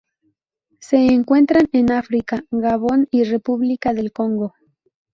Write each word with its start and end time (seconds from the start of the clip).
Se 0.79 0.97
encuentran 1.13 1.69
en 1.73 1.91
África: 1.91 2.43
Gabón 2.49 3.07
y 3.11 3.23
República 3.23 3.93
del 3.93 4.11
Congo. 4.11 4.55